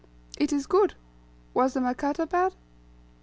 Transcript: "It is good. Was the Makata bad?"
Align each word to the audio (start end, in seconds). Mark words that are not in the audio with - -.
"It 0.39 0.51
is 0.51 0.65
good. 0.65 0.95
Was 1.53 1.75
the 1.75 1.81
Makata 1.81 2.25
bad?" 2.25 2.55